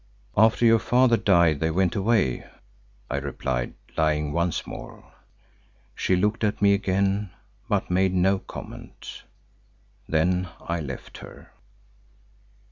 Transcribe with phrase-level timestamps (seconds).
[0.35, 2.43] "After your father died they went away,"
[3.11, 5.13] I replied, lying once more.
[5.93, 7.29] She looked at me again
[7.69, 9.21] but made no comment.
[10.09, 11.51] Then I left her.